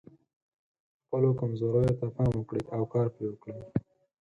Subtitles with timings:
[1.03, 3.61] خپلو کمزوریو ته پام وکړئ او کار پرې وکړئ.